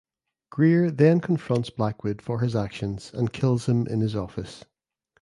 Greer 0.49 0.89
then 0.89 1.19
confronts 1.19 1.69
Blackwood 1.69 2.23
for 2.23 2.39
his 2.39 2.55
actions 2.55 3.11
and 3.13 3.31
kills 3.31 3.67
him 3.67 3.85
in 3.85 3.99
his 4.01 4.15
office. 4.15 4.65